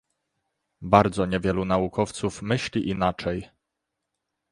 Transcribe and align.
Bardzo 0.81 1.25
niewielu 1.25 1.65
naukowców 1.65 2.41
myśli 2.41 2.89
inaczej 2.89 3.49